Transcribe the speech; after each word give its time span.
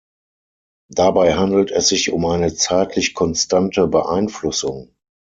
Dabei 0.89 1.35
handelt 1.35 1.69
es 1.69 1.89
sich 1.89 2.11
um 2.11 2.25
eine 2.25 2.55
zeitlich 2.55 3.13
konstante 3.13 3.85
Beeinflussung. 3.85 4.95